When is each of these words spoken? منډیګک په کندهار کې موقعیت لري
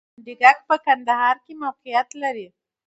منډیګک 0.15 0.57
په 0.69 0.75
کندهار 0.85 1.35
کې 1.45 1.53
موقعیت 1.63 2.09
لري 2.21 2.47